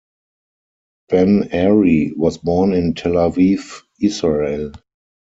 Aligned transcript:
Ben-Ari 1.09 2.13
was 2.17 2.39
born 2.39 2.73
in 2.73 2.95
Tel 2.95 3.11
Aviv, 3.13 3.83
Israel. 4.01 4.71